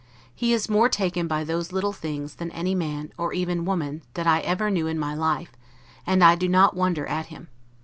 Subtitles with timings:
[0.33, 4.25] He is more taken by those little things, than any man, or even woman, that
[4.25, 5.51] I ever knew in my life:
[6.07, 7.49] and I do not wonder at him.